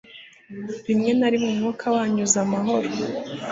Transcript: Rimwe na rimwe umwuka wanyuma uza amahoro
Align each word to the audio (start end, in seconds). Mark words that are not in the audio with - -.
Rimwe 0.87 1.11
na 1.19 1.27
rimwe 1.33 1.49
umwuka 1.53 1.85
wanyuma 1.95 2.25
uza 2.27 2.39
amahoro 2.45 2.87